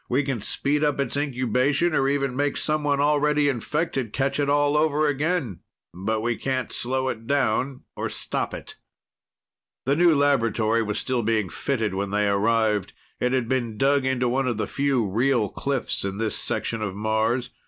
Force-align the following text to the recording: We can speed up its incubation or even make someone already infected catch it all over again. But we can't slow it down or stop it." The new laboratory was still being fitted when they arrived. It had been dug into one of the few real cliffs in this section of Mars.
We 0.09 0.23
can 0.23 0.41
speed 0.41 0.83
up 0.83 0.99
its 0.99 1.15
incubation 1.15 1.93
or 1.93 2.07
even 2.09 2.35
make 2.35 2.57
someone 2.57 2.99
already 2.99 3.47
infected 3.47 4.13
catch 4.13 4.39
it 4.39 4.49
all 4.49 4.75
over 4.75 5.05
again. 5.05 5.59
But 5.93 6.21
we 6.21 6.37
can't 6.37 6.71
slow 6.71 7.07
it 7.09 7.27
down 7.27 7.83
or 7.95 8.09
stop 8.09 8.51
it." 8.55 8.77
The 9.85 9.95
new 9.95 10.15
laboratory 10.15 10.81
was 10.81 10.97
still 10.97 11.21
being 11.21 11.49
fitted 11.49 11.93
when 11.93 12.09
they 12.09 12.27
arrived. 12.27 12.93
It 13.19 13.31
had 13.33 13.47
been 13.47 13.77
dug 13.77 14.03
into 14.03 14.27
one 14.27 14.47
of 14.47 14.57
the 14.57 14.65
few 14.65 15.05
real 15.05 15.49
cliffs 15.49 16.03
in 16.03 16.17
this 16.17 16.35
section 16.35 16.81
of 16.81 16.95
Mars. 16.95 17.51